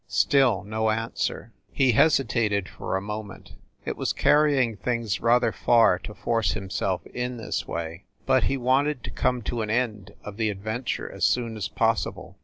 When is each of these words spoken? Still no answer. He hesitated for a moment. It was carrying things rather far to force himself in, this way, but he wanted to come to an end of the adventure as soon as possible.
Still 0.07 0.63
no 0.63 0.89
answer. 0.89 1.51
He 1.71 1.91
hesitated 1.91 2.67
for 2.67 2.97
a 2.97 3.01
moment. 3.03 3.53
It 3.85 3.95
was 3.97 4.13
carrying 4.13 4.75
things 4.75 5.21
rather 5.21 5.51
far 5.51 5.99
to 5.99 6.15
force 6.15 6.53
himself 6.53 7.05
in, 7.05 7.37
this 7.37 7.67
way, 7.67 8.05
but 8.25 8.45
he 8.45 8.57
wanted 8.57 9.03
to 9.03 9.11
come 9.11 9.43
to 9.43 9.61
an 9.61 9.69
end 9.69 10.15
of 10.23 10.37
the 10.37 10.49
adventure 10.49 11.07
as 11.11 11.23
soon 11.23 11.55
as 11.55 11.67
possible. 11.67 12.35